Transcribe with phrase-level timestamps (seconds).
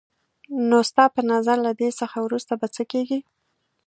[0.69, 3.19] نو ستا په نظر له دې څخه وروسته به څه کېږي؟